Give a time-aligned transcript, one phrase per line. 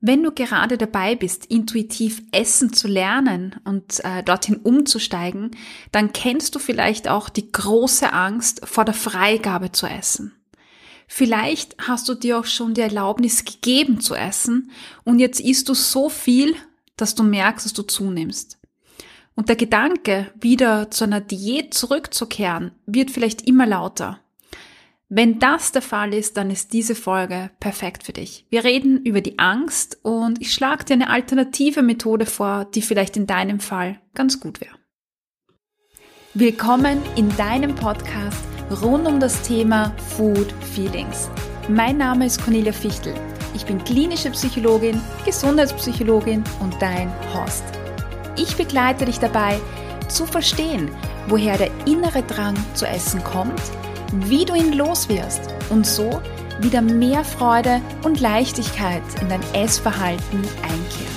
[0.00, 5.50] Wenn du gerade dabei bist, intuitiv essen zu lernen und äh, dorthin umzusteigen,
[5.90, 10.32] dann kennst du vielleicht auch die große Angst vor der Freigabe zu essen.
[11.08, 14.70] Vielleicht hast du dir auch schon die Erlaubnis gegeben zu essen
[15.04, 16.54] und jetzt isst du so viel,
[16.96, 18.58] dass du merkst, dass du zunimmst.
[19.34, 24.20] Und der Gedanke, wieder zu einer Diät zurückzukehren, wird vielleicht immer lauter.
[25.10, 28.44] Wenn das der Fall ist, dann ist diese Folge perfekt für dich.
[28.50, 33.16] Wir reden über die Angst und ich schlage dir eine alternative Methode vor, die vielleicht
[33.16, 34.74] in deinem Fall ganz gut wäre.
[36.34, 38.44] Willkommen in deinem Podcast
[38.82, 41.30] rund um das Thema Food Feelings.
[41.70, 43.14] Mein Name ist Cornelia Fichtel.
[43.54, 47.64] Ich bin klinische Psychologin, Gesundheitspsychologin und dein Host.
[48.36, 49.58] Ich begleite dich dabei,
[50.08, 50.90] zu verstehen,
[51.28, 53.58] woher der innere Drang zu essen kommt–
[54.12, 55.40] wie du ihn loswirst
[55.70, 56.20] und so
[56.60, 61.08] wieder mehr Freude und Leichtigkeit in dein Essverhalten einkehrt.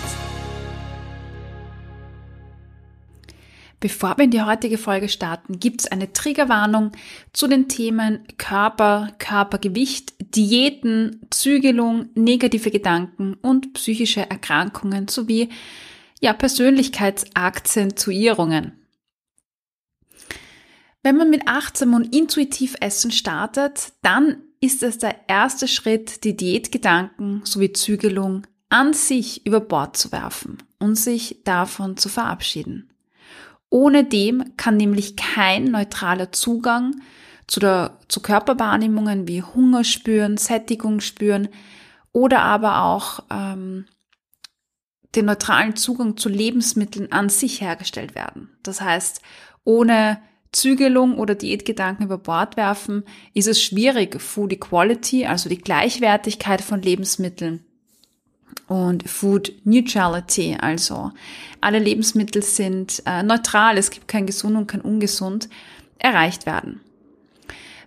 [3.80, 6.92] Bevor wir in die heutige Folge starten, gibt es eine Triggerwarnung
[7.34, 15.50] zu den Themen Körper, Körpergewicht, Diäten, Zügelung, negative Gedanken und psychische Erkrankungen sowie
[16.20, 18.81] ja, Persönlichkeitsakzentuierungen.
[21.04, 26.38] Wenn man mit achtsam und intuitiv Essen startet, dann ist es der erste Schritt, die
[26.38, 32.92] Diätgedanken sowie Zügelung an sich über Bord zu werfen und sich davon zu verabschieden.
[33.70, 37.02] Ohne dem kann nämlich kein neutraler Zugang
[37.48, 41.50] zu, der, zu Körperwahrnehmungen wie Hunger spüren, Sättigung spüren
[42.12, 43.86] oder aber auch ähm,
[45.16, 48.50] den neutralen Zugang zu Lebensmitteln an sich hergestellt werden.
[48.64, 49.22] Das heißt,
[49.64, 56.62] ohne Zügelung oder Diätgedanken über Bord werfen, ist es schwierig, Food Equality, also die Gleichwertigkeit
[56.62, 57.64] von Lebensmitteln
[58.68, 61.12] und Food Neutrality, also
[61.60, 65.50] alle Lebensmittel sind äh, neutral, es gibt kein gesund und kein ungesund,
[66.00, 66.82] erreicht werden.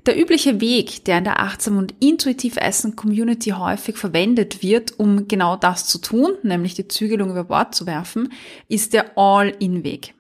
[0.07, 5.27] Der übliche Weg, der in der achtsam und intuitiv Essen Community häufig verwendet wird, um
[5.29, 8.31] genau das zu tun, nämlich die Zügelung über Bord zu werfen,
[8.69, 10.13] ist der All-in-Weg.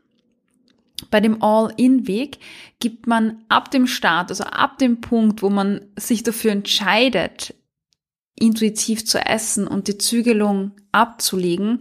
[1.11, 2.39] Bei dem All-in-Weg
[2.79, 7.55] gibt man ab dem Start, also ab dem Punkt, wo man sich dafür entscheidet,
[8.37, 11.81] intuitiv zu essen und die Zügelung abzulegen,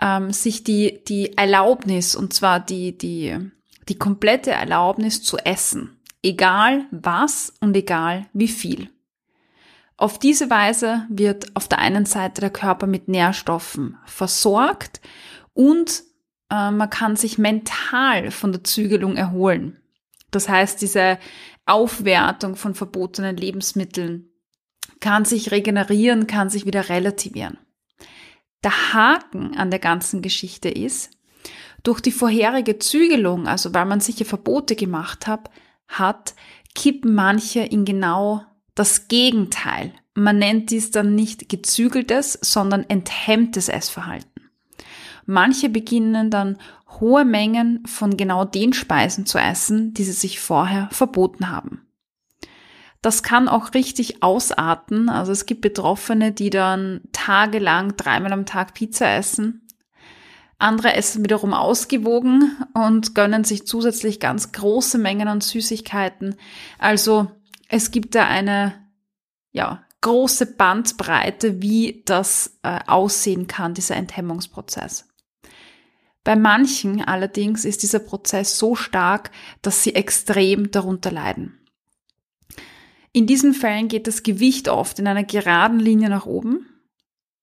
[0.00, 3.36] ähm, sich die, die Erlaubnis, und zwar die, die,
[3.88, 5.98] die komplette Erlaubnis zu essen.
[6.22, 8.90] Egal was und egal wie viel.
[9.98, 15.00] Auf diese Weise wird auf der einen Seite der Körper mit Nährstoffen versorgt
[15.54, 16.02] und
[16.50, 19.80] äh, man kann sich mental von der Zügelung erholen.
[20.30, 21.18] Das heißt, diese
[21.66, 24.30] Aufwertung von verbotenen Lebensmitteln
[25.00, 27.58] kann sich regenerieren, kann sich wieder relativieren.
[28.64, 31.10] Der Haken an der ganzen Geschichte ist,
[31.82, 35.50] durch die vorherige Zügelung, also weil man sicher Verbote gemacht hat,
[35.86, 36.34] hat,
[36.74, 38.42] kippen manche in genau
[38.74, 39.92] das Gegenteil.
[40.14, 44.35] Man nennt dies dann nicht gezügeltes, sondern enthemmtes Essverhalten.
[45.26, 46.56] Manche beginnen dann
[47.00, 51.82] hohe Mengen von genau den Speisen zu essen, die sie sich vorher verboten haben.
[53.02, 55.08] Das kann auch richtig ausarten.
[55.08, 59.68] Also es gibt Betroffene, die dann tagelang dreimal am Tag Pizza essen.
[60.58, 66.36] Andere essen wiederum ausgewogen und gönnen sich zusätzlich ganz große Mengen an Süßigkeiten.
[66.78, 67.30] Also
[67.68, 68.74] es gibt da eine,
[69.52, 75.05] ja, große Bandbreite, wie das äh, aussehen kann, dieser Enthemmungsprozess.
[76.26, 79.30] Bei manchen allerdings ist dieser Prozess so stark,
[79.62, 81.60] dass sie extrem darunter leiden.
[83.12, 86.66] In diesen Fällen geht das Gewicht oft in einer geraden Linie nach oben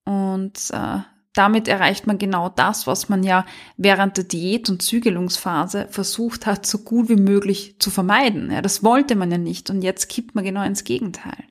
[0.04, 0.98] und äh,
[1.32, 3.46] damit erreicht man genau das, was man ja
[3.78, 8.52] während der Diät- und Zügelungsphase versucht hat, so gut wie möglich zu vermeiden.
[8.52, 11.46] Ja, das wollte man ja nicht und jetzt kippt man genau ins Gegenteil.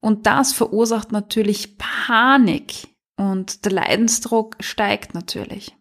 [0.00, 2.88] Und das verursacht natürlich Panik
[3.18, 5.75] und der Leidensdruck steigt natürlich.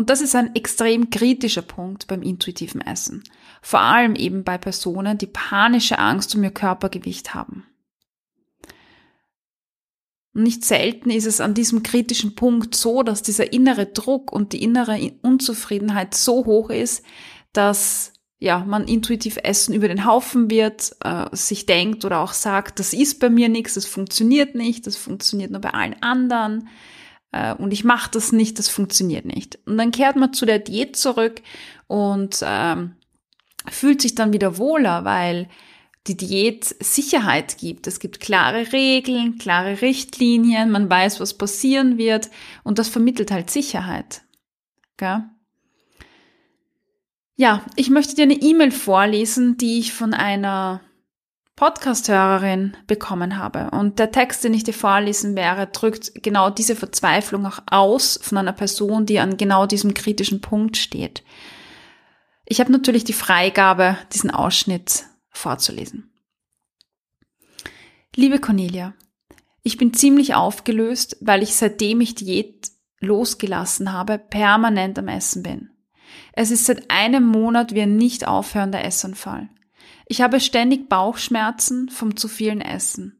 [0.00, 3.22] Und das ist ein extrem kritischer Punkt beim intuitiven Essen.
[3.60, 7.66] Vor allem eben bei Personen, die panische Angst um ihr Körpergewicht haben.
[10.32, 14.62] nicht selten ist es an diesem kritischen Punkt so, dass dieser innere Druck und die
[14.62, 17.04] innere Unzufriedenheit so hoch ist,
[17.52, 22.78] dass ja, man intuitiv Essen über den Haufen wird, äh, sich denkt oder auch sagt,
[22.78, 26.70] das ist bei mir nichts, das funktioniert nicht, das funktioniert nur bei allen anderen
[27.32, 29.58] äh, und ich mache das nicht, das funktioniert nicht.
[29.66, 31.42] Und dann kehrt man zu der Diät zurück
[31.86, 32.96] und ähm,
[33.68, 35.48] fühlt sich dann wieder wohler, weil
[36.06, 37.86] die Diät Sicherheit gibt.
[37.86, 42.30] Es gibt klare Regeln, klare Richtlinien, man weiß, was passieren wird
[42.64, 44.22] und das vermittelt halt Sicherheit.
[44.96, 45.24] Gell?
[47.36, 50.80] Ja, ich möchte dir eine E-Mail vorlesen, die ich von einer
[51.60, 53.70] Podcast-Hörerin bekommen habe.
[53.70, 58.38] Und der Text, den ich dir vorlesen wäre, drückt genau diese Verzweiflung auch aus von
[58.38, 61.22] einer Person, die an genau diesem kritischen Punkt steht.
[62.46, 66.10] Ich habe natürlich die Freigabe, diesen Ausschnitt vorzulesen.
[68.16, 68.94] Liebe Cornelia,
[69.62, 72.70] ich bin ziemlich aufgelöst, weil ich seitdem ich Diät
[73.00, 75.68] losgelassen habe, permanent am Essen bin.
[76.32, 79.50] Es ist seit einem Monat wie ein nicht aufhörender Essanfall.
[80.06, 83.18] Ich habe ständig Bauchschmerzen vom zu vielen Essen,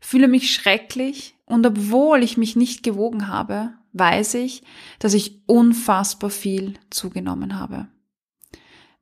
[0.00, 4.62] fühle mich schrecklich und obwohl ich mich nicht gewogen habe, weiß ich,
[4.98, 7.88] dass ich unfassbar viel zugenommen habe.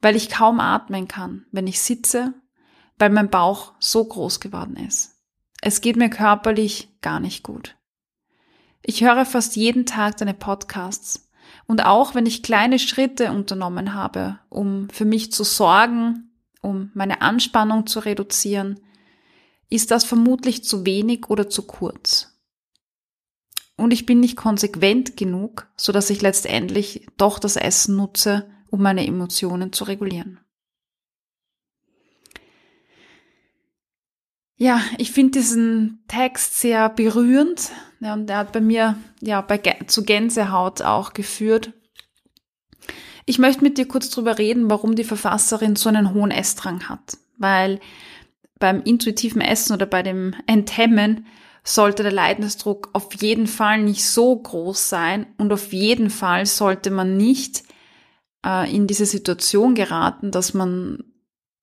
[0.02, 2.34] Weil ich kaum atmen kann, wenn ich sitze
[3.00, 5.16] weil mein Bauch so groß geworden ist.
[5.62, 7.76] Es geht mir körperlich gar nicht gut.
[8.82, 11.30] Ich höre fast jeden Tag deine Podcasts
[11.66, 16.29] und auch wenn ich kleine Schritte unternommen habe, um für mich zu sorgen,
[16.60, 18.80] um meine Anspannung zu reduzieren,
[19.68, 22.38] ist das vermutlich zu wenig oder zu kurz.
[23.76, 28.82] Und ich bin nicht konsequent genug, so dass ich letztendlich doch das Essen nutze, um
[28.82, 30.40] meine Emotionen zu regulieren.
[34.56, 37.70] Ja, ich finde diesen Text sehr berührend
[38.00, 41.72] ja, und er hat bei mir ja bei, zu Gänsehaut auch geführt.
[43.30, 47.16] Ich möchte mit dir kurz drüber reden, warum die Verfasserin so einen hohen Essdrang hat.
[47.38, 47.78] Weil
[48.58, 51.26] beim intuitiven Essen oder bei dem Enthemmen
[51.62, 56.90] sollte der Leidensdruck auf jeden Fall nicht so groß sein und auf jeden Fall sollte
[56.90, 57.62] man nicht
[58.44, 60.98] äh, in diese Situation geraten, dass man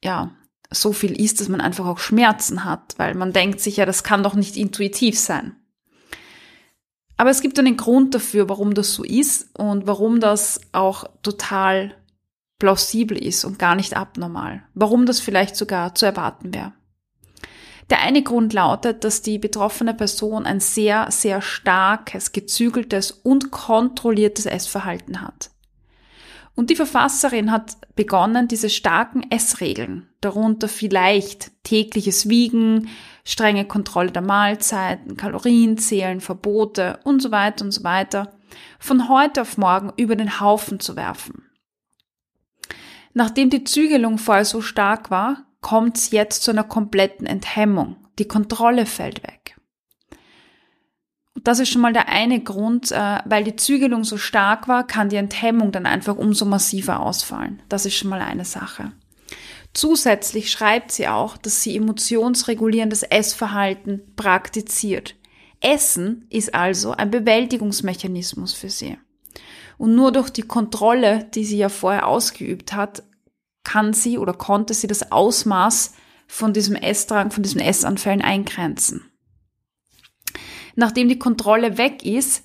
[0.02, 0.31] ja
[0.72, 4.06] so viel ist, dass man einfach auch Schmerzen hat, weil man denkt sich ja, das
[4.06, 5.58] kann doch nicht intuitiv sein.
[7.18, 11.96] Aber es gibt einen Grund dafür, warum das so ist und warum das auch total
[12.60, 14.64] plausibel ist und gar nicht abnormal.
[14.74, 16.74] Warum das vielleicht sogar zu erwarten wäre.
[17.90, 24.46] Der eine Grund lautet, dass die betroffene Person ein sehr, sehr starkes, gezügeltes und kontrolliertes
[24.46, 25.52] Essverhalten hat.
[26.57, 32.89] Und die Verfasserin hat begonnen, diese starken Essregeln, darunter vielleicht tägliches Wiegen,
[33.24, 38.33] strenge Kontrolle der Mahlzeiten, Kalorienzählen, Verbote und so weiter und so weiter,
[38.80, 41.44] von heute auf morgen über den Haufen zu werfen.
[43.13, 47.98] Nachdem die Zügelung vorher so stark war, kommt es jetzt zu einer kompletten Enthemmung.
[48.18, 49.37] Die Kontrolle fällt weg.
[51.44, 55.10] Das ist schon mal der eine Grund, äh, weil die Zügelung so stark war, kann
[55.10, 57.62] die Enthemmung dann einfach umso massiver ausfallen.
[57.69, 58.92] Das ist schon mal eine Sache.
[59.74, 65.16] Zusätzlich schreibt sie auch, dass sie emotionsregulierendes Essverhalten praktiziert.
[65.62, 68.98] Essen ist also ein Bewältigungsmechanismus für sie.
[69.78, 73.04] Und nur durch die Kontrolle, die sie ja vorher ausgeübt hat,
[73.63, 75.94] kann sie oder konnte sie das Ausmaß
[76.28, 79.12] von diesem Essdrang, von diesen Essanfällen eingrenzen.
[80.79, 82.44] Nachdem die Kontrolle weg ist,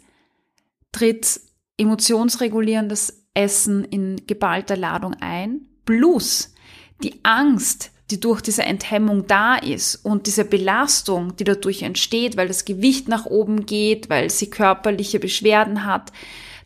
[0.91, 1.39] tritt
[1.77, 6.55] emotionsregulierendes Essen in geballter Ladung ein, plus
[7.03, 12.49] die Angst, die durch diese Enthemmung da ist und diese Belastung, die dadurch entsteht, weil
[12.49, 16.11] das Gewicht nach oben geht, weil sie körperliche Beschwerden hat,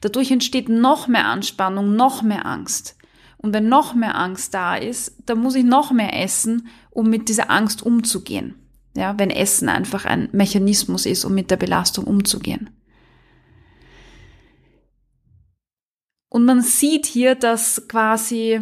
[0.02, 2.96] dadurch entsteht noch mehr Anspannung, noch mehr Angst.
[3.38, 7.28] Und wenn noch mehr Angst da ist, dann muss ich noch mehr essen, um mit
[7.28, 8.54] dieser Angst umzugehen.
[8.96, 12.70] Ja, wenn Essen einfach ein Mechanismus ist, um mit der Belastung umzugehen.
[16.30, 18.60] Und man sieht hier, dass quasi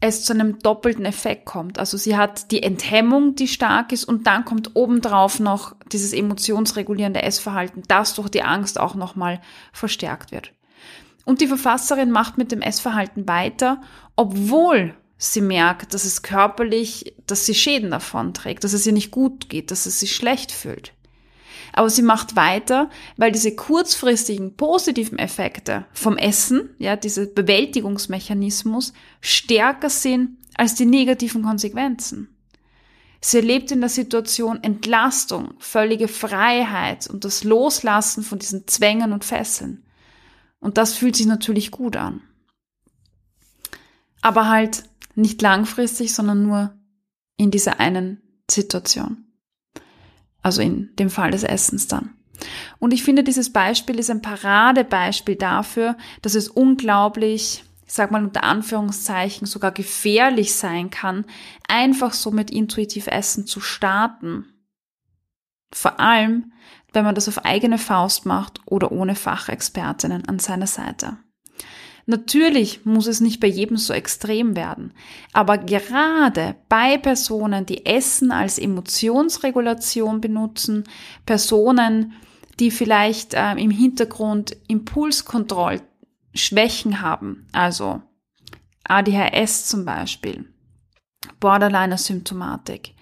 [0.00, 1.78] es zu einem doppelten Effekt kommt.
[1.78, 7.22] Also sie hat die Enthemmung, die stark ist, und dann kommt obendrauf noch dieses emotionsregulierende
[7.22, 9.40] Essverhalten, das durch die Angst auch nochmal
[9.72, 10.52] verstärkt wird.
[11.24, 13.80] Und die Verfasserin macht mit dem Essverhalten weiter,
[14.16, 19.10] obwohl sie merkt, dass es körperlich, dass sie Schäden davon trägt, dass es ihr nicht
[19.10, 20.92] gut geht, dass es sich schlecht fühlt.
[21.72, 29.90] Aber sie macht weiter, weil diese kurzfristigen positiven Effekte vom Essen, ja, dieser Bewältigungsmechanismus stärker
[29.90, 32.34] sind als die negativen Konsequenzen.
[33.20, 39.24] Sie erlebt in der Situation Entlastung, völlige Freiheit und das Loslassen von diesen Zwängen und
[39.24, 39.84] Fesseln.
[40.60, 42.22] Und das fühlt sich natürlich gut an.
[44.20, 44.84] Aber halt
[45.18, 46.74] nicht langfristig, sondern nur
[47.36, 49.26] in dieser einen Situation.
[50.42, 52.14] Also in dem Fall des Essens dann.
[52.78, 58.22] Und ich finde, dieses Beispiel ist ein Paradebeispiel dafür, dass es unglaublich ich sag mal
[58.22, 61.24] unter Anführungszeichen, sogar gefährlich sein kann,
[61.68, 64.44] einfach so mit intuitiv Essen zu starten.
[65.72, 66.52] Vor allem,
[66.92, 71.16] wenn man das auf eigene Faust macht oder ohne Fachexpertinnen an seiner Seite.
[72.10, 74.94] Natürlich muss es nicht bei jedem so extrem werden,
[75.34, 80.84] aber gerade bei Personen, die Essen als Emotionsregulation benutzen,
[81.26, 82.14] Personen,
[82.60, 88.00] die vielleicht äh, im Hintergrund Impulskontrollschwächen haben, also
[88.84, 90.46] ADHS zum Beispiel,
[91.40, 92.94] Borderliner-Symptomatik,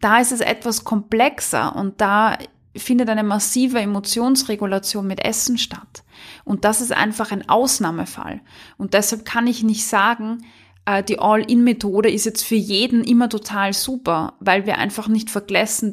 [0.00, 2.38] da ist es etwas komplexer und da
[2.76, 6.03] findet eine massive Emotionsregulation mit Essen statt.
[6.44, 8.40] Und das ist einfach ein Ausnahmefall.
[8.76, 10.44] Und deshalb kann ich nicht sagen,
[10.86, 15.92] äh, die All-In-Methode ist jetzt für jeden immer total super, weil wir einfach nicht vergessen,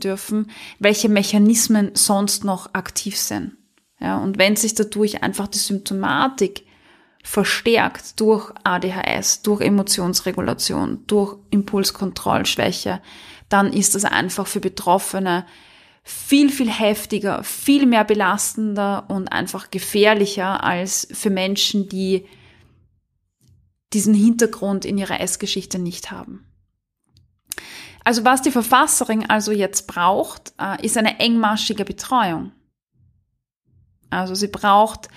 [0.00, 3.56] dürfen, welche Mechanismen sonst noch aktiv sind.
[4.00, 6.64] Ja, und wenn sich dadurch einfach die Symptomatik
[7.22, 13.00] verstärkt durch ADHS, durch Emotionsregulation, durch Impulskontrollschwäche,
[13.48, 15.46] dann ist das einfach für Betroffene
[16.02, 22.26] viel, viel heftiger, viel mehr belastender und einfach gefährlicher als für Menschen, die
[23.92, 26.46] diesen Hintergrund in ihrer Essgeschichte nicht haben.
[28.04, 32.52] Also was die Verfasserin also jetzt braucht, äh, ist eine engmaschige Betreuung.
[34.10, 35.08] Also sie braucht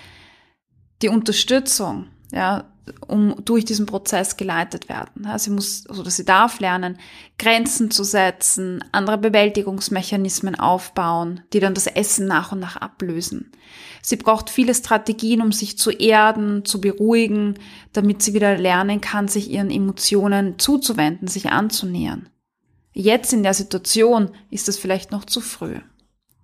[1.02, 2.64] die Unterstützung, ja,
[3.06, 5.26] um durch diesen Prozess geleitet werden.
[5.38, 6.98] sie muss, oder sie darf lernen,
[7.38, 13.50] Grenzen zu setzen, andere Bewältigungsmechanismen aufbauen, die dann das Essen nach und nach ablösen.
[14.02, 17.58] Sie braucht viele Strategien, um sich zu erden, zu beruhigen,
[17.92, 22.28] damit sie wieder lernen kann, sich ihren Emotionen zuzuwenden, sich anzunähern.
[22.92, 25.80] Jetzt in der Situation ist das vielleicht noch zu früh.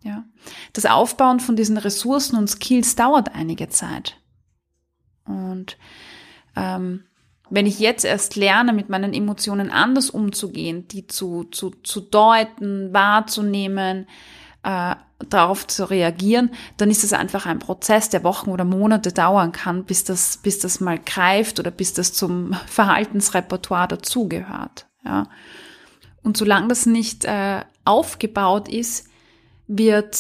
[0.02, 0.24] Ja.
[0.72, 4.16] Das Aufbauen von diesen Ressourcen und Skills dauert einige Zeit.
[5.24, 5.78] Und
[6.56, 7.04] ähm,
[7.50, 12.94] wenn ich jetzt erst lerne, mit meinen Emotionen anders umzugehen, die zu, zu, zu deuten,
[12.94, 14.06] wahrzunehmen,
[14.62, 14.94] äh,
[15.28, 19.84] darauf zu reagieren, dann ist es einfach ein Prozess, der Wochen oder Monate dauern kann,
[19.84, 24.86] bis das, bis das mal greift oder bis das zum Verhaltensrepertoire dazugehört.
[25.04, 25.28] Ja.
[26.22, 29.08] Und solange das nicht äh, aufgebaut ist,
[29.66, 30.16] wird,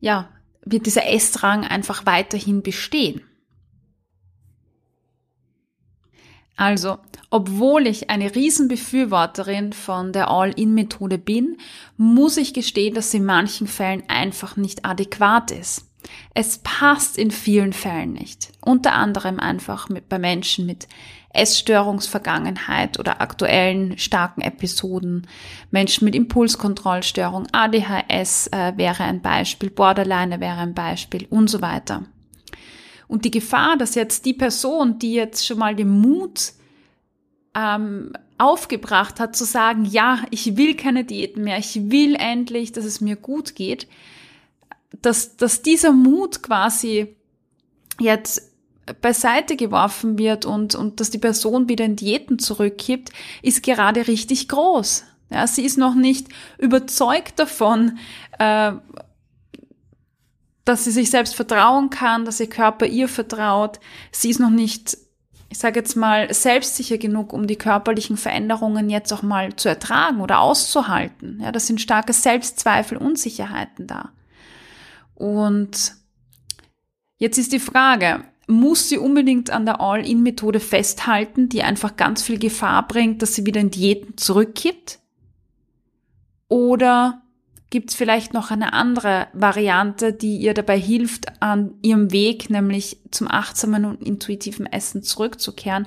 [0.00, 0.28] ja,
[0.64, 3.22] wird dieser Essdrang einfach weiterhin bestehen.
[6.58, 6.98] Also,
[7.30, 11.56] obwohl ich eine Riesenbefürworterin von der All-In-Methode bin,
[11.96, 15.86] muss ich gestehen, dass sie in manchen Fällen einfach nicht adäquat ist.
[16.34, 18.52] Es passt in vielen Fällen nicht.
[18.60, 20.88] Unter anderem einfach mit, bei Menschen mit
[21.32, 25.28] Essstörungsvergangenheit oder aktuellen starken Episoden.
[25.70, 32.02] Menschen mit Impulskontrollstörung, ADHS äh, wäre ein Beispiel, Borderline wäre ein Beispiel und so weiter.
[33.08, 36.52] Und die Gefahr, dass jetzt die Person, die jetzt schon mal den Mut
[37.56, 42.84] ähm, aufgebracht hat, zu sagen, ja, ich will keine Diäten mehr, ich will endlich, dass
[42.84, 43.88] es mir gut geht,
[45.02, 47.16] dass, dass dieser Mut quasi
[47.98, 48.52] jetzt
[49.00, 53.10] beiseite geworfen wird und, und dass die Person wieder in Diäten zurückkippt,
[53.42, 55.04] ist gerade richtig groß.
[55.30, 57.98] Ja, sie ist noch nicht überzeugt davon,
[58.38, 58.72] äh,
[60.68, 63.80] dass sie sich selbst vertrauen kann, dass ihr Körper ihr vertraut.
[64.12, 64.98] Sie ist noch nicht,
[65.48, 70.20] ich sage jetzt mal, selbstsicher genug, um die körperlichen Veränderungen jetzt auch mal zu ertragen
[70.20, 71.40] oder auszuhalten.
[71.42, 74.10] Ja, das sind starke Selbstzweifel, Unsicherheiten da.
[75.14, 75.94] Und
[77.16, 82.38] jetzt ist die Frage, muss sie unbedingt an der All-In-Methode festhalten, die einfach ganz viel
[82.38, 84.98] Gefahr bringt, dass sie wieder in Diäten zurückkippt?
[86.48, 87.22] Oder
[87.70, 92.98] gibt es vielleicht noch eine andere Variante, die ihr dabei hilft, an ihrem Weg, nämlich
[93.10, 95.86] zum achtsamen und intuitiven Essen zurückzukehren,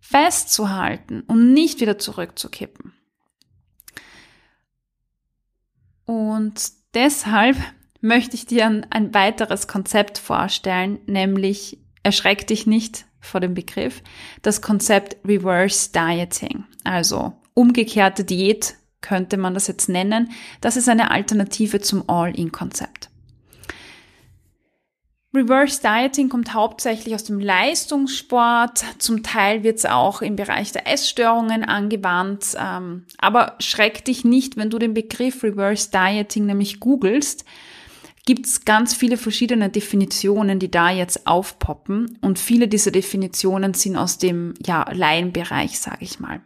[0.00, 2.92] festzuhalten und nicht wieder zurückzukippen.
[6.06, 7.56] Und deshalb
[8.00, 14.02] möchte ich dir ein, ein weiteres Konzept vorstellen, nämlich erschreck dich nicht vor dem Begriff,
[14.40, 20.30] das Konzept Reverse Dieting, also umgekehrte Diät könnte man das jetzt nennen.
[20.60, 23.10] Das ist eine Alternative zum All-In-Konzept.
[25.32, 28.84] Reverse Dieting kommt hauptsächlich aus dem Leistungssport.
[28.98, 32.56] Zum Teil wird es auch im Bereich der Essstörungen angewandt.
[32.58, 37.44] Ähm, aber schreck dich nicht, wenn du den Begriff Reverse Dieting nämlich googelst.
[38.26, 42.18] Gibt es ganz viele verschiedene Definitionen, die da jetzt aufpoppen.
[42.20, 46.40] Und viele dieser Definitionen sind aus dem ja, Laienbereich, sage ich mal.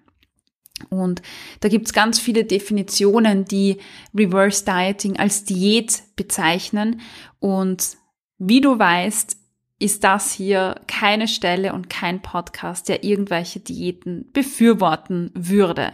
[0.85, 1.23] Und
[1.61, 3.79] da gibt's ganz viele Definitionen, die
[4.15, 7.01] Reverse Dieting als Diät bezeichnen.
[7.41, 7.97] Und
[8.39, 9.37] wie du weißt,
[9.79, 15.93] ist das hier keine Stelle und kein Podcast, der irgendwelche Diäten befürworten würde.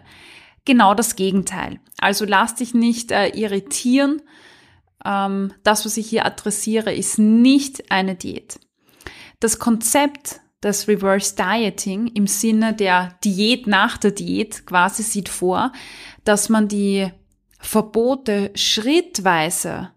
[0.64, 1.80] Genau das Gegenteil.
[1.98, 4.22] Also lass dich nicht äh, irritieren.
[5.04, 8.60] Ähm, das, was ich hier adressiere, ist nicht eine Diät.
[9.40, 15.72] Das Konzept des Reverse Dieting im Sinne der Diät nach der Diät quasi sieht vor,
[16.24, 17.10] dass man die
[17.58, 19.90] Verbote schrittweise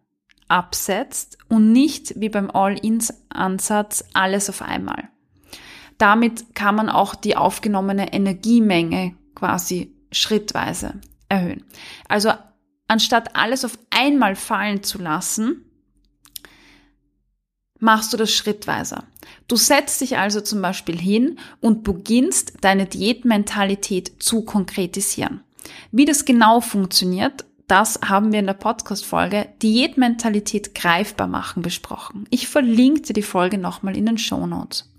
[0.47, 5.09] absetzt und nicht wie beim All-In-Ansatz alles auf einmal.
[5.97, 10.95] Damit kann man auch die aufgenommene Energiemenge quasi schrittweise
[11.29, 11.63] erhöhen.
[12.07, 12.31] Also
[12.87, 15.65] anstatt alles auf einmal fallen zu lassen,
[17.83, 19.03] machst du das schrittweise.
[19.47, 25.41] Du setzt dich also zum Beispiel hin und beginnst deine Diätmentalität zu konkretisieren.
[25.91, 32.25] Wie das genau funktioniert, das haben wir in der Podcast-Folge Diätmentalität greifbar machen besprochen.
[32.29, 34.89] Ich verlinke dir die Folge nochmal in den Show Notes.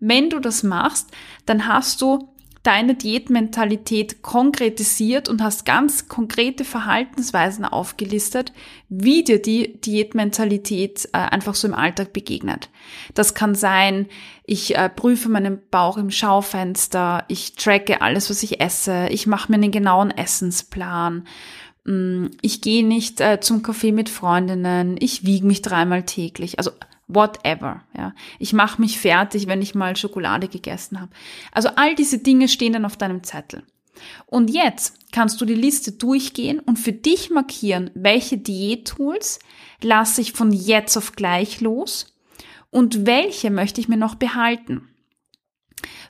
[0.00, 1.10] Wenn du das machst,
[1.46, 2.33] dann hast du
[2.64, 8.52] deine Diätmentalität konkretisiert und hast ganz konkrete Verhaltensweisen aufgelistet,
[8.88, 12.70] wie dir die Diätmentalität äh, einfach so im Alltag begegnet.
[13.14, 14.06] Das kann sein,
[14.44, 19.52] ich äh, prüfe meinen Bauch im Schaufenster, ich tracke alles, was ich esse, ich mache
[19.52, 21.24] mir einen genauen Essensplan,
[21.84, 26.70] Mm, ich gehe nicht äh, zum Kaffee mit Freundinnen, ich wiege mich dreimal täglich, also
[27.06, 28.14] whatever, ja.
[28.38, 31.12] Ich mache mich fertig, wenn ich mal Schokolade gegessen habe.
[31.52, 33.64] Also all diese Dinge stehen dann auf deinem Zettel.
[34.26, 39.38] Und jetzt kannst du die Liste durchgehen und für dich markieren, welche Diättools
[39.82, 42.14] lasse ich von jetzt auf gleich los
[42.70, 44.88] und welche möchte ich mir noch behalten.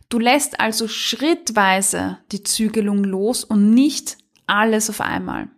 [0.08, 5.50] Du lässt also schrittweise die Zügelung los und nicht alles auf einmal.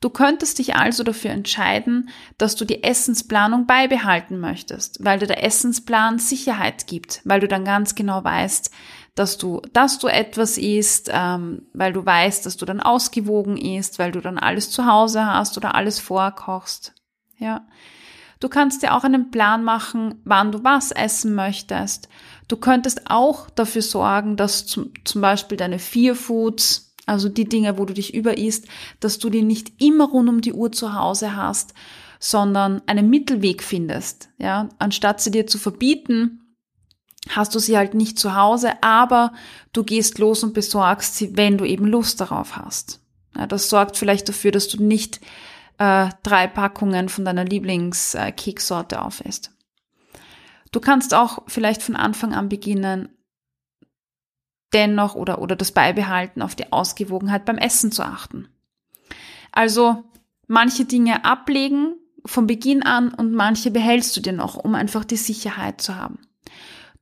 [0.00, 5.42] Du könntest dich also dafür entscheiden, dass du die Essensplanung beibehalten möchtest, weil dir der
[5.42, 8.70] Essensplan Sicherheit gibt, weil du dann ganz genau weißt,
[9.14, 13.98] dass du, dass du etwas isst, ähm, weil du weißt, dass du dann ausgewogen isst,
[13.98, 16.92] weil du dann alles zu Hause hast oder alles vorkochst.
[17.38, 17.66] Ja.
[18.40, 22.08] Du kannst dir auch einen Plan machen, wann du was essen möchtest.
[22.48, 27.78] Du könntest auch dafür sorgen, dass zum, zum Beispiel deine Vier Foods also die Dinge,
[27.78, 28.66] wo du dich überisst,
[29.00, 31.74] dass du die nicht immer rund um die Uhr zu Hause hast,
[32.18, 34.30] sondern einen Mittelweg findest.
[34.38, 36.40] Ja, anstatt sie dir zu verbieten,
[37.28, 39.32] hast du sie halt nicht zu Hause, aber
[39.72, 43.00] du gehst los und besorgst sie, wenn du eben Lust darauf hast.
[43.36, 45.20] Ja, das sorgt vielleicht dafür, dass du nicht
[45.78, 49.50] äh, drei Packungen von deiner Lieblingskeksorte äh, aufisst.
[50.72, 53.08] Du kannst auch vielleicht von Anfang an beginnen,
[54.74, 58.48] dennoch oder, oder das Beibehalten auf die Ausgewogenheit beim Essen zu achten.
[59.52, 60.04] Also
[60.46, 61.94] manche Dinge ablegen
[62.26, 66.18] von Beginn an und manche behältst du dir noch, um einfach die Sicherheit zu haben.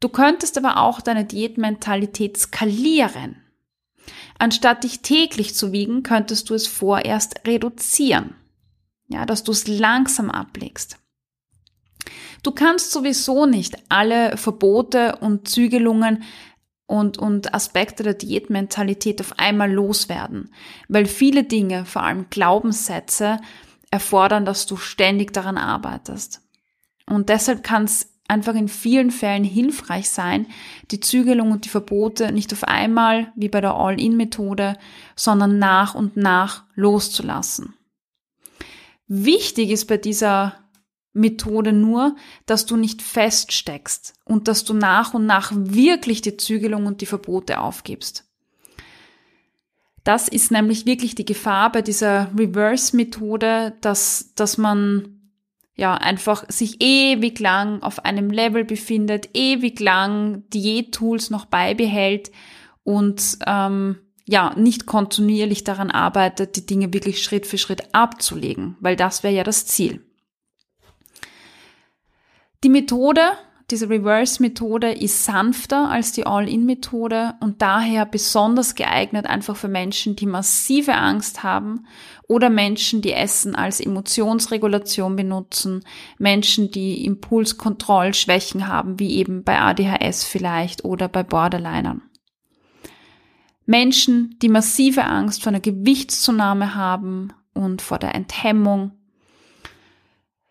[0.01, 3.37] Du könntest aber auch deine Diätmentalität skalieren.
[4.39, 8.35] Anstatt dich täglich zu wiegen, könntest du es vorerst reduzieren.
[9.09, 10.99] Ja, dass du es langsam ablegst.
[12.43, 16.25] Du kannst sowieso nicht alle Verbote und Zügelungen
[16.93, 20.51] und, und Aspekte der Diätmentalität auf einmal loswerden.
[20.89, 23.39] Weil viele Dinge, vor allem Glaubenssätze,
[23.91, 26.43] erfordern, dass du ständig daran arbeitest.
[27.07, 30.47] Und deshalb kann es einfach in vielen Fällen hilfreich sein,
[30.91, 34.77] die Zügelung und die Verbote nicht auf einmal, wie bei der All-In-Methode,
[35.17, 37.75] sondern nach und nach loszulassen.
[39.09, 40.62] Wichtig ist bei dieser
[41.13, 46.87] Methode nur, dass du nicht feststeckst und dass du nach und nach wirklich die Zügelung
[46.87, 48.25] und die Verbote aufgibst.
[50.05, 55.21] Das ist nämlich wirklich die Gefahr bei dieser Reverse-Methode, dass, dass man
[55.75, 62.33] ja einfach sich ewig lang auf einem Level befindet, ewig lang Diät-Tools noch beibehält
[62.85, 68.97] und ähm, ja nicht kontinuierlich daran arbeitet, die Dinge wirklich Schritt für Schritt abzulegen, weil
[68.97, 70.05] das wäre ja das Ziel.
[72.65, 73.23] Die Methode,
[73.73, 80.27] diese Reverse-Methode ist sanfter als die All-In-Methode und daher besonders geeignet einfach für Menschen, die
[80.27, 81.87] massive Angst haben
[82.29, 85.85] oder Menschen, die Essen als Emotionsregulation benutzen,
[86.19, 92.03] Menschen, die Impulskontrollschwächen haben, wie eben bei ADHS vielleicht oder bei Borderlinern.
[93.67, 98.93] Menschen, die massive Angst vor einer Gewichtszunahme haben und vor der Enthemmung.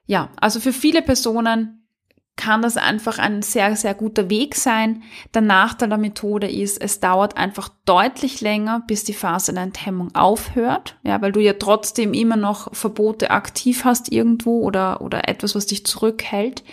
[0.07, 1.80] Ja, also für viele Personen
[2.35, 5.03] kann das einfach ein sehr, sehr guter Weg sein.
[5.33, 10.15] Der Nachteil der Methode ist, es dauert einfach deutlich länger, bis die Phase der Enthemmung
[10.15, 15.55] aufhört, ja, weil du ja trotzdem immer noch Verbote aktiv hast irgendwo oder, oder etwas,
[15.55, 16.63] was dich zurückhält.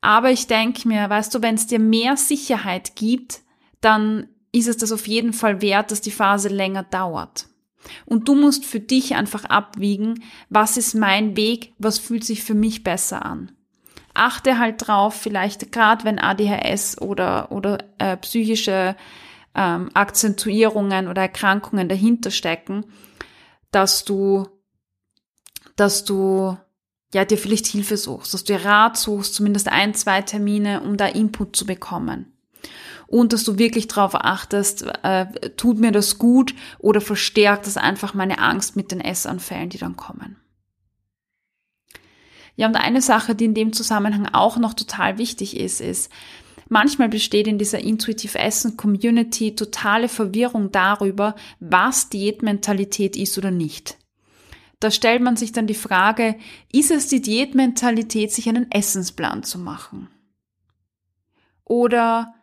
[0.00, 3.40] Aber ich denke mir, weißt du, wenn es dir mehr Sicherheit gibt,
[3.80, 7.46] dann ist es das auf jeden Fall wert, dass die Phase länger dauert.
[8.04, 12.54] Und du musst für dich einfach abwiegen, was ist mein Weg, was fühlt sich für
[12.54, 13.52] mich besser an.
[14.14, 18.96] Achte halt drauf, vielleicht gerade wenn ADHS oder, oder äh, psychische
[19.54, 22.84] ähm, Akzentuierungen oder Erkrankungen dahinter stecken,
[23.70, 24.48] dass du,
[25.76, 26.56] dass du
[27.14, 30.96] ja dir vielleicht Hilfe suchst, dass du dir Rat suchst, zumindest ein, zwei Termine, um
[30.96, 32.32] da Input zu bekommen
[33.10, 38.14] und dass du wirklich darauf achtest, äh, tut mir das gut oder verstärkt das einfach
[38.14, 40.36] meine Angst mit den Essanfällen, die dann kommen.
[42.56, 46.10] Ja, und eine Sache, die in dem Zusammenhang auch noch total wichtig ist, ist,
[46.68, 53.96] manchmal besteht in dieser Intuitive Essen Community totale Verwirrung darüber, was Diätmentalität ist oder nicht.
[54.80, 56.36] Da stellt man sich dann die Frage,
[56.72, 60.08] ist es die Diätmentalität, sich einen Essensplan zu machen?
[61.64, 62.34] Oder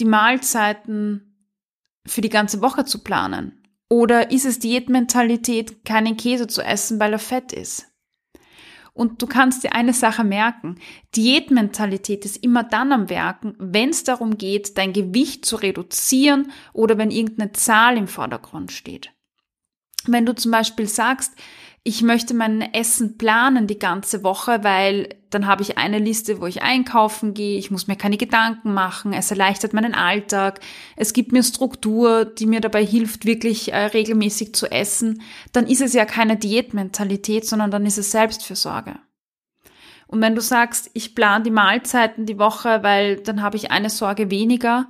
[0.00, 1.50] die Mahlzeiten
[2.06, 3.62] für die ganze Woche zu planen?
[3.90, 7.93] Oder ist es Diätmentalität, keinen Käse zu essen, weil er fett ist?
[8.94, 10.76] Und du kannst dir eine Sache merken.
[11.16, 16.96] Diätmentalität ist immer dann am Werken, wenn es darum geht, dein Gewicht zu reduzieren oder
[16.96, 19.12] wenn irgendeine Zahl im Vordergrund steht.
[20.06, 21.32] Wenn du zum Beispiel sagst,
[21.86, 26.46] ich möchte mein Essen planen die ganze Woche, weil dann habe ich eine Liste, wo
[26.46, 30.60] ich einkaufen gehe, ich muss mir keine Gedanken machen, es erleichtert meinen Alltag,
[30.96, 35.20] es gibt mir Struktur, die mir dabei hilft, wirklich äh, regelmäßig zu essen,
[35.52, 38.98] dann ist es ja keine Diätmentalität, sondern dann ist es Selbstfürsorge.
[40.06, 43.90] Und wenn du sagst, ich plane die Mahlzeiten die Woche, weil dann habe ich eine
[43.90, 44.88] Sorge weniger,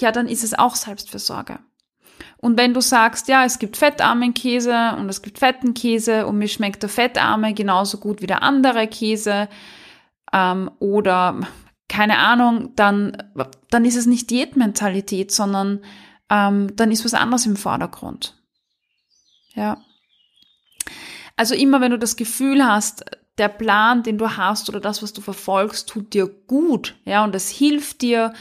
[0.00, 1.60] ja, dann ist es auch Selbstfürsorge.
[2.44, 6.36] Und wenn du sagst, ja, es gibt fettarmen Käse und es gibt fetten Käse und
[6.36, 9.48] mir schmeckt der fettarme genauso gut wie der andere Käse
[10.30, 11.40] ähm, oder
[11.88, 13.16] keine Ahnung, dann,
[13.70, 15.80] dann ist es nicht Diätmentalität, sondern
[16.28, 18.36] ähm, dann ist was anderes im Vordergrund.
[19.54, 19.78] Ja.
[21.36, 23.06] Also immer wenn du das Gefühl hast,
[23.38, 27.34] der Plan, den du hast oder das, was du verfolgst, tut dir gut, ja, und
[27.34, 28.34] es hilft dir,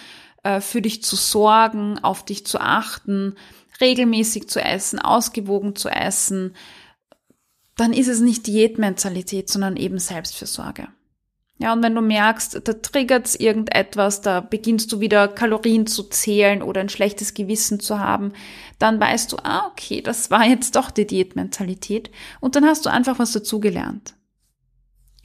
[0.43, 3.35] äh, für dich zu sorgen, auf dich zu achten,
[3.81, 6.55] regelmäßig zu essen, ausgewogen zu essen,
[7.75, 10.87] dann ist es nicht Diätmentalität, sondern eben Selbstfürsorge.
[11.59, 16.61] Ja, und wenn du merkst, da triggert's irgendetwas, da beginnst du wieder Kalorien zu zählen
[16.61, 18.33] oder ein schlechtes Gewissen zu haben,
[18.79, 22.89] dann weißt du, ah, okay, das war jetzt doch die Diätmentalität und dann hast du
[22.89, 24.15] einfach was dazugelernt.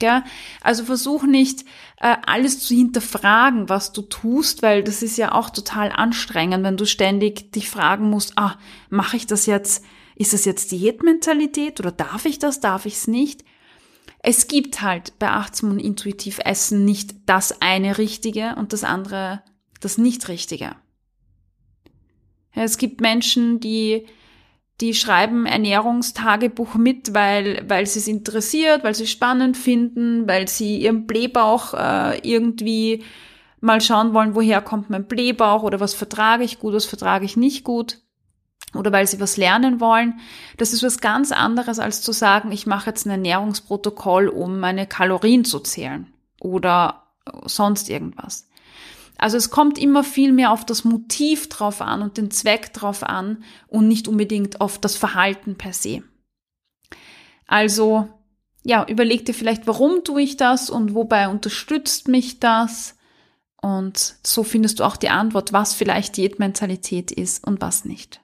[0.01, 0.23] Ja,
[0.61, 1.65] also versuch nicht
[1.97, 6.77] äh, alles zu hinterfragen, was du tust, weil das ist ja auch total anstrengend, wenn
[6.77, 8.57] du ständig dich fragen musst, ah,
[8.89, 9.83] mache ich das jetzt,
[10.15, 13.43] ist das jetzt Diätmentalität oder darf ich das, darf ich es nicht?
[14.21, 19.43] Es gibt halt bei achtsam und intuitiv Essen nicht das eine Richtige und das andere
[19.79, 20.75] das nicht Richtige.
[22.53, 24.05] Es gibt Menschen, die
[24.81, 30.47] die schreiben Ernährungstagebuch mit, weil, weil sie es interessiert, weil sie es spannend finden, weil
[30.47, 33.03] sie ihren Blähbauch äh, irgendwie
[33.59, 37.35] mal schauen wollen, woher kommt mein Blähbauch oder was vertrage ich gut, was vertrage ich
[37.35, 37.99] nicht gut
[38.73, 40.19] oder weil sie was lernen wollen.
[40.57, 44.87] Das ist was ganz anderes als zu sagen, ich mache jetzt ein Ernährungsprotokoll, um meine
[44.87, 46.07] Kalorien zu zählen
[46.39, 47.03] oder
[47.45, 48.48] sonst irgendwas.
[49.19, 53.03] Also es kommt immer viel mehr auf das Motiv drauf an und den Zweck drauf
[53.03, 56.03] an und nicht unbedingt auf das Verhalten per se.
[57.45, 58.07] Also,
[58.63, 62.95] ja, überleg dir vielleicht, warum tue ich das und wobei unterstützt mich das?
[63.61, 68.21] Und so findest du auch die Antwort, was vielleicht Diätmentalität ist und was nicht.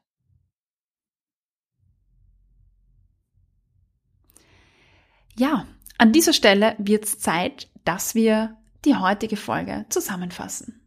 [5.38, 8.56] Ja, an dieser Stelle wird es Zeit, dass wir
[8.86, 10.85] die heutige Folge zusammenfassen.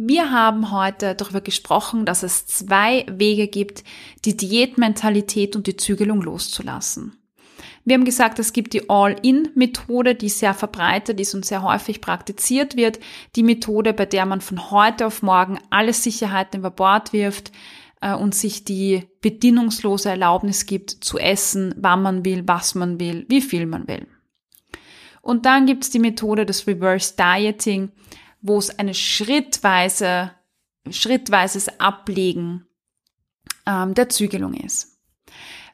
[0.00, 3.84] Wir haben heute darüber gesprochen, dass es zwei Wege gibt,
[4.24, 7.17] die Diätmentalität und die Zügelung loszulassen.
[7.84, 12.76] Wir haben gesagt, es gibt die All-In-Methode, die sehr verbreitet ist und sehr häufig praktiziert
[12.76, 12.98] wird.
[13.36, 17.52] Die Methode, bei der man von heute auf morgen alle Sicherheiten über Bord wirft
[18.00, 23.26] äh, und sich die bedingungslose Erlaubnis gibt, zu essen, wann man will, was man will,
[23.28, 24.06] wie viel man will.
[25.22, 27.90] Und dann gibt es die Methode des Reverse Dieting,
[28.40, 30.32] wo es eine schrittweise,
[30.88, 32.66] schrittweises Ablegen
[33.66, 34.98] ähm, der Zügelung ist.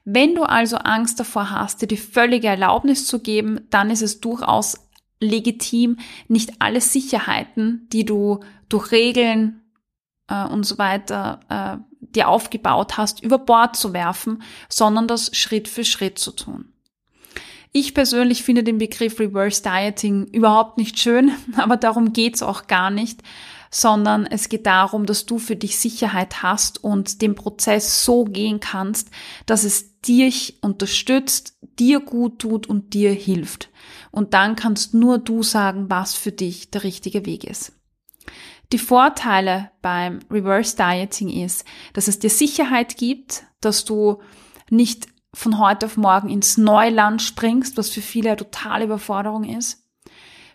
[0.04, 4.20] Wenn du also Angst davor hast, dir die völlige Erlaubnis zu geben, dann ist es
[4.20, 4.76] durchaus
[5.20, 9.62] legitim, nicht alle Sicherheiten, die du durch Regeln
[10.28, 15.68] äh, und so weiter äh, dir aufgebaut hast, über Bord zu werfen, sondern das Schritt
[15.68, 16.66] für Schritt zu tun.
[17.72, 22.90] Ich persönlich finde den Begriff Reverse Dieting überhaupt nicht schön, aber darum geht's auch gar
[22.90, 23.22] nicht,
[23.74, 28.60] sondern es geht darum, dass du für dich Sicherheit hast und den Prozess so gehen
[28.60, 29.10] kannst,
[29.46, 33.70] dass es dich unterstützt, dir gut tut und dir hilft.
[34.12, 37.72] Und dann kannst nur du sagen, was für dich der richtige Weg ist.
[38.70, 44.20] Die Vorteile beim Reverse Dieting ist, dass es dir Sicherheit gibt, dass du
[44.70, 49.82] nicht von heute auf morgen ins Neuland springst, was für viele eine totale Überforderung ist.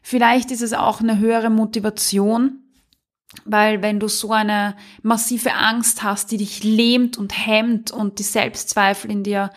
[0.02, 2.64] Vielleicht ist es auch eine höhere Motivation,
[3.46, 8.24] weil wenn du so eine massive Angst hast, die dich lähmt und hemmt und die
[8.24, 9.52] Selbstzweifel in dir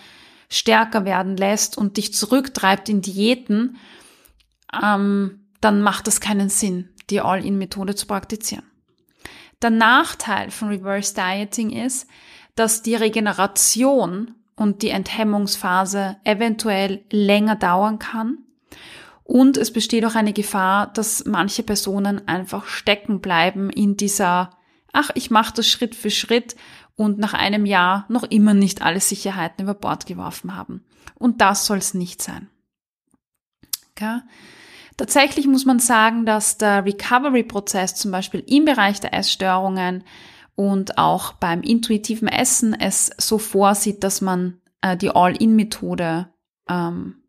[0.50, 3.78] stärker werden lässt und dich zurücktreibt in Diäten,
[4.82, 8.64] ähm, dann macht das keinen Sinn, die All-In-Methode zu praktizieren.
[9.62, 12.06] Der Nachteil von Reverse Dieting ist,
[12.56, 18.38] dass die Regeneration und die Enthemmungsphase eventuell länger dauern kann.
[19.24, 24.50] Und es besteht auch eine Gefahr, dass manche Personen einfach stecken bleiben in dieser,
[24.92, 26.56] ach, ich mache das Schritt für Schritt
[26.96, 30.84] und nach einem Jahr noch immer nicht alle Sicherheiten über Bord geworfen haben.
[31.14, 32.48] Und das soll es nicht sein.
[33.92, 34.20] Okay?
[34.96, 40.04] Tatsächlich muss man sagen, dass der Recovery-Prozess zum Beispiel im Bereich der Essstörungen
[40.54, 46.28] und auch beim intuitiven Essen es so vorsieht, dass man äh, die All-In-Methode
[46.68, 47.21] ähm,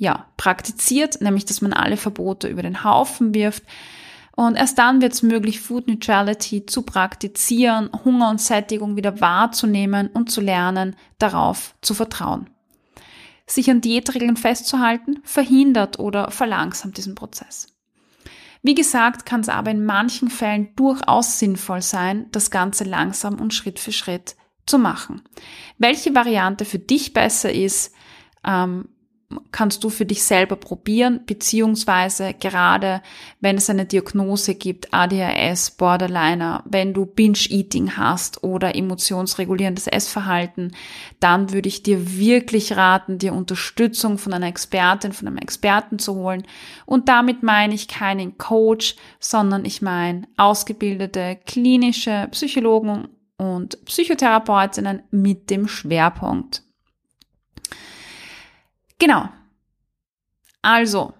[0.00, 3.64] ja, praktiziert, nämlich dass man alle Verbote über den Haufen wirft.
[4.34, 10.08] Und erst dann wird es möglich, Food Neutrality zu praktizieren, Hunger und Sättigung wieder wahrzunehmen
[10.08, 12.48] und zu lernen, darauf zu vertrauen.
[13.46, 17.66] Sich an Diätregeln festzuhalten, verhindert oder verlangsamt diesen Prozess.
[18.62, 23.52] Wie gesagt, kann es aber in manchen Fällen durchaus sinnvoll sein, das Ganze langsam und
[23.52, 24.34] Schritt für Schritt
[24.64, 25.20] zu machen.
[25.76, 27.92] Welche Variante für dich besser ist,
[28.46, 28.88] ähm,
[29.52, 33.00] kannst du für dich selber probieren, beziehungsweise gerade
[33.40, 40.74] wenn es eine Diagnose gibt, ADHS, Borderliner, wenn du Binge-Eating hast oder emotionsregulierendes Essverhalten,
[41.20, 46.16] dann würde ich dir wirklich raten, dir Unterstützung von einer Expertin, von einem Experten zu
[46.16, 46.44] holen.
[46.84, 55.50] Und damit meine ich keinen Coach, sondern ich meine ausgebildete klinische Psychologen und Psychotherapeutinnen mit
[55.50, 56.64] dem Schwerpunkt
[59.00, 59.28] Genau.
[60.62, 61.14] Also,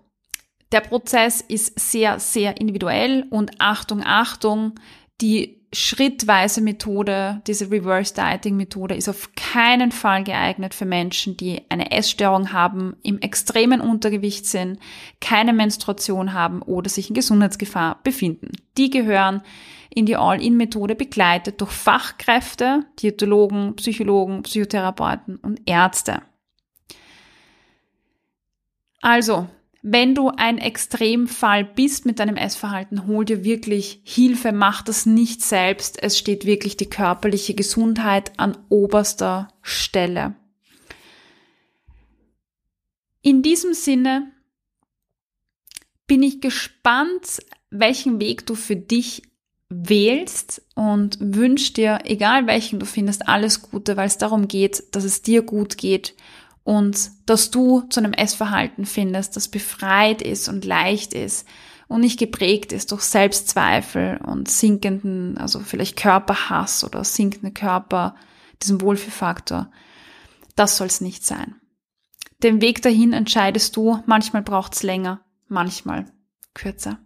[0.70, 4.78] der Prozess ist sehr, sehr individuell und Achtung, Achtung,
[5.20, 11.62] die schrittweise Methode, diese Reverse Dieting Methode ist auf keinen Fall geeignet für Menschen, die
[11.68, 14.80] eine Essstörung haben, im extremen Untergewicht sind,
[15.20, 18.50] keine Menstruation haben oder sich in Gesundheitsgefahr befinden.
[18.76, 19.42] Die gehören
[19.90, 26.22] in die All-In-Methode begleitet durch Fachkräfte, Diätologen, Psychologen, Psychotherapeuten und Ärzte.
[29.00, 29.48] Also,
[29.82, 35.42] wenn du ein Extremfall bist mit deinem Essverhalten, hol dir wirklich Hilfe, mach das nicht
[35.42, 36.02] selbst.
[36.02, 40.34] Es steht wirklich die körperliche Gesundheit an oberster Stelle.
[43.22, 44.32] In diesem Sinne
[46.06, 47.38] bin ich gespannt,
[47.70, 49.22] welchen Weg du für dich
[49.70, 55.04] wählst und wünsche dir, egal welchen du findest, alles Gute, weil es darum geht, dass
[55.04, 56.14] es dir gut geht
[56.64, 61.46] und dass du zu einem Essverhalten findest, das befreit ist und leicht ist
[61.88, 68.14] und nicht geprägt ist durch Selbstzweifel und sinkenden, also vielleicht Körperhass oder sinkende Körper,
[68.62, 69.70] diesem Wohlfühlfaktor.
[70.54, 71.56] Das soll es nicht sein.
[72.42, 76.06] Den Weg dahin entscheidest du, manchmal braucht es länger, manchmal
[76.54, 76.98] kürzer.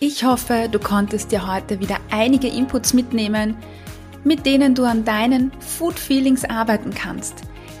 [0.00, 3.56] Ich hoffe, du konntest dir heute wieder einige Inputs mitnehmen,
[4.24, 7.42] mit denen du an deinen Food Feelings arbeiten kannst–